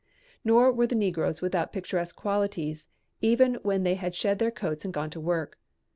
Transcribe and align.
Nor 0.43 0.71
were 0.71 0.87
the 0.87 0.95
negroes 0.95 1.43
without 1.43 1.71
picturesque 1.71 2.15
qualities 2.15 2.87
even 3.21 3.59
when 3.61 3.83
they 3.83 3.93
had 3.93 4.15
shed 4.15 4.39
their 4.39 4.49
coats 4.49 4.83
and 4.83 4.91
gone 4.91 5.11
to 5.11 5.21
work. 5.21 5.59